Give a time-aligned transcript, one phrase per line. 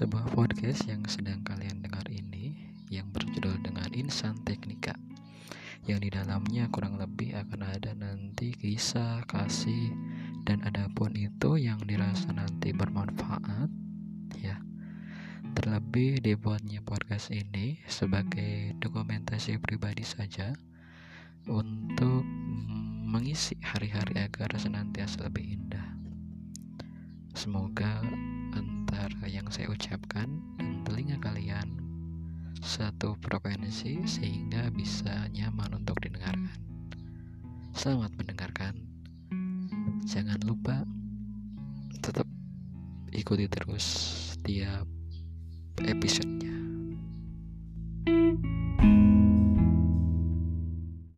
[0.00, 2.56] sebuah podcast yang sedang kalian dengar ini
[2.88, 4.96] yang berjudul dengan Insan Teknika.
[5.84, 9.92] Yang di dalamnya kurang lebih akan ada nanti kisah, kasih,
[10.48, 13.68] dan adapun itu yang dirasa nanti bermanfaat
[14.40, 14.56] ya.
[15.52, 20.56] Terlebih dibuatnya podcast ini sebagai dokumentasi pribadi saja
[21.44, 22.24] untuk
[23.04, 25.92] mengisi hari-hari agar senantiasa lebih indah.
[27.36, 28.00] Semoga
[29.28, 31.80] yang saya ucapkan dan telinga kalian
[32.60, 36.60] satu frekuensi sehingga bisa nyaman untuk didengarkan.
[37.72, 38.74] Selamat mendengarkan.
[40.04, 40.84] Jangan lupa
[42.04, 42.28] tetap
[43.12, 43.84] ikuti terus
[44.36, 44.84] setiap
[45.84, 46.39] episodenya.